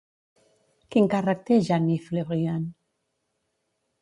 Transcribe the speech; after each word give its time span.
Quin 0.95 1.09
càrrec 1.11 1.43
té 1.49 1.59
Jean-Yves 1.67 2.09
Le 2.17 2.25
Brian? 2.33 2.65